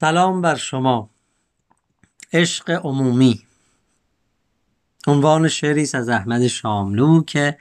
سلام 0.00 0.42
بر 0.42 0.56
شما. 0.56 1.10
عشق 2.32 2.70
عمومی. 2.70 3.42
عنوان 5.06 5.48
شعری 5.48 5.88
از 5.94 6.08
احمد 6.08 6.46
شاملو 6.46 7.22
که 7.22 7.58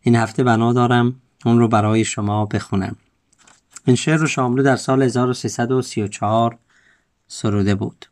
این 0.00 0.16
هفته 0.16 0.44
بنا 0.44 0.72
دارم 0.72 1.22
اون 1.44 1.58
رو 1.58 1.68
برای 1.68 2.04
شما 2.04 2.46
بخونم. 2.46 2.96
این 3.84 3.96
شعر 3.96 4.16
رو 4.16 4.26
شاملو 4.26 4.62
در 4.62 4.76
سال 4.76 5.02
1334 5.02 6.58
سروده 7.26 7.74
بود. 7.74 8.06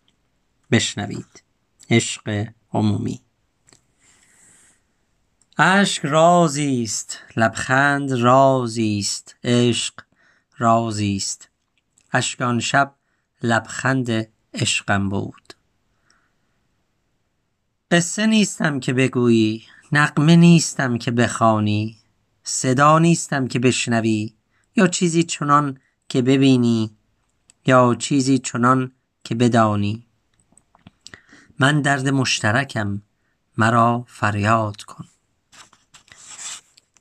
بشنوید. 0.70 1.42
عشق 1.90 2.46
عمومی. 2.72 3.20
اشک 5.58 6.04
رازی 6.04 6.82
است 6.82 7.18
لبخند 7.36 8.12
رازی 8.12 8.98
است 8.98 9.36
عشق 9.44 9.94
رازی 10.58 11.16
است 11.16 11.48
اشک 12.12 12.40
آن 12.40 12.60
شب 12.60 12.94
لبخند 13.42 14.28
عشقم 14.54 15.08
بود. 15.08 15.52
قصه 17.90 18.26
نیستم 18.26 18.80
که 18.80 18.92
بگویی 18.92 19.64
نغمه 19.92 20.36
نیستم 20.36 20.98
که 20.98 21.10
بخوانی 21.10 21.96
صدا 22.44 22.98
نیستم 22.98 23.48
که 23.48 23.58
بشنوی 23.58 24.34
یا 24.76 24.86
چیزی 24.86 25.22
چنان 25.22 25.80
که 26.08 26.22
ببینی 26.22 26.96
یا 27.66 27.94
چیزی 27.98 28.38
چنان 28.38 28.92
که 29.24 29.34
بدانی. 29.34 30.06
من 31.58 31.82
درد 31.82 32.08
مشترکم 32.08 33.02
مرا 33.56 34.04
فریاد 34.08 34.82
کن. 34.82 35.04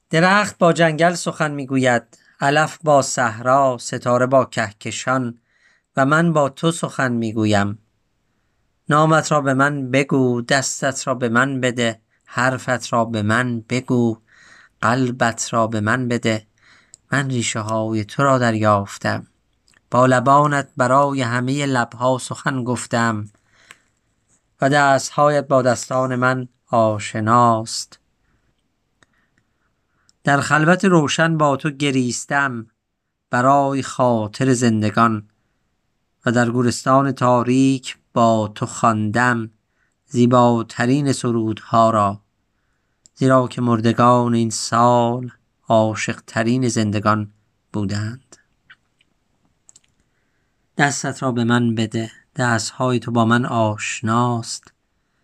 درخت 0.09 0.57
با 0.57 0.73
جنگل 0.73 1.13
سخن 1.13 1.51
می‌گوید 1.51 2.17
علف 2.41 2.77
با 2.83 3.01
صحرا 3.01 3.77
ستاره 3.77 4.25
با 4.25 4.45
کهکشان 4.45 5.39
و 5.97 6.05
من 6.05 6.33
با 6.33 6.49
تو 6.49 6.71
سخن 6.71 7.11
می‌گویم. 7.11 7.79
نامت 8.89 9.31
را 9.31 9.41
به 9.41 9.53
من 9.53 9.91
بگو 9.91 10.41
دستت 10.41 11.07
را 11.07 11.13
به 11.13 11.29
من 11.29 11.61
بده 11.61 12.01
حرفت 12.25 12.93
را 12.93 13.05
به 13.05 13.21
من 13.21 13.61
بگو 13.69 14.17
قلبت 14.81 15.53
را 15.53 15.67
به 15.67 15.81
من 15.81 16.07
بده. 16.07 16.47
من 17.11 17.29
ریشه 17.29 17.59
های 17.59 18.05
تو 18.05 18.23
را 18.23 18.37
دریافتم. 18.37 19.27
با 19.91 20.05
لبانت 20.05 20.69
برای 20.77 21.21
همه 21.21 21.65
لبها 21.65 22.17
سخن 22.17 22.63
گفتم. 22.63 23.29
و 24.61 24.69
دستهایت 24.69 25.47
با 25.47 25.61
دستان 25.61 26.15
من 26.15 26.47
آشناست. 26.67 27.99
در 30.23 30.41
خلوت 30.41 30.85
روشن 30.85 31.37
با 31.37 31.57
تو 31.57 31.69
گریستم. 31.69 32.67
برای 33.29 33.83
خاطر 33.83 34.53
زندگان. 34.53 35.29
و 36.25 36.31
در 36.31 36.49
گورستان 36.49 37.11
تاریک 37.11 37.97
با 38.13 38.51
تو 38.55 38.65
خواندم 38.65 39.51
زیباترین 40.05 41.11
سرودها 41.11 41.89
را 41.89 42.21
زیرا 43.15 43.47
که 43.47 43.61
مردگان 43.61 44.33
این 44.33 44.49
سال 44.49 45.31
عاشق 45.67 46.21
ترین 46.27 46.67
زندگان 46.67 47.31
بودند. 47.73 48.37
دستت 50.77 51.23
را 51.23 51.31
به 51.31 51.43
من 51.43 51.75
بده 51.75 52.11
دستهای 52.35 52.99
تو 52.99 53.11
با 53.11 53.25
من 53.25 53.45
آشناست. 53.45 54.73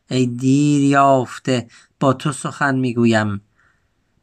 ای 0.10 0.26
دیر 0.26 0.84
یافته 0.84 1.68
با 2.00 2.14
تو 2.14 2.32
سخن 2.32 2.76
می‌گویم. 2.76 3.42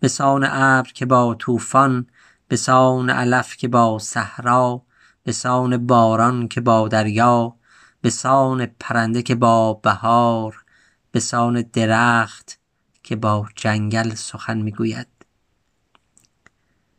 به 0.00 0.08
سان 0.08 0.44
ابر 0.50 0.90
که 0.94 1.06
با 1.06 1.34
طوفان 1.34 2.06
به 2.48 2.56
سان 2.56 3.10
علف 3.10 3.56
که 3.56 3.68
با 3.68 3.98
صحرا. 3.98 4.82
به 5.28 5.32
سان 5.32 5.86
باران 5.86 6.48
که 6.48 6.60
با 6.60 6.88
دریا 6.88 7.56
به 8.00 8.10
سان 8.10 8.66
پرنده 8.66 9.22
که 9.22 9.34
با 9.34 9.74
بهار 9.74 10.64
به 11.10 11.20
سان 11.20 11.62
درخت 11.62 12.58
که 13.02 13.16
با 13.16 13.48
جنگل 13.56 14.14
سخن 14.14 14.58
می‌گوید. 14.58 15.06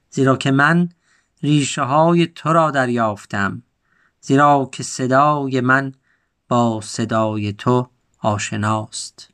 زیرا 0.09 0.35
که 0.37 0.51
من 0.51 0.89
ریشه 1.43 1.81
های 1.81 2.27
تو 2.27 2.53
را 2.53 2.71
دریافتم 2.71 3.63
زیرا 4.21 4.69
که 4.71 4.83
صدای 4.83 5.61
من 5.61 5.93
با 6.47 6.81
صدای 6.81 7.53
تو 7.53 7.89
آشناست. 8.19 9.29